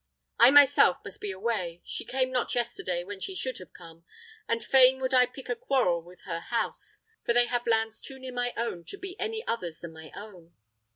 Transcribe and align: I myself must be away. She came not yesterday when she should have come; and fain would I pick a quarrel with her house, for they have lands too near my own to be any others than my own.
I 0.39 0.49
myself 0.49 0.97
must 1.05 1.21
be 1.21 1.29
away. 1.29 1.83
She 1.85 2.05
came 2.05 2.31
not 2.31 2.55
yesterday 2.55 3.03
when 3.03 3.19
she 3.19 3.35
should 3.35 3.59
have 3.59 3.71
come; 3.71 4.03
and 4.47 4.63
fain 4.63 4.99
would 4.99 5.13
I 5.13 5.27
pick 5.27 5.47
a 5.47 5.55
quarrel 5.55 6.01
with 6.01 6.21
her 6.21 6.39
house, 6.39 7.01
for 7.23 7.33
they 7.35 7.45
have 7.45 7.67
lands 7.67 8.01
too 8.01 8.17
near 8.17 8.33
my 8.33 8.51
own 8.57 8.83
to 8.85 8.97
be 8.97 9.15
any 9.19 9.45
others 9.45 9.81
than 9.81 9.93
my 9.93 10.11
own. 10.15 10.55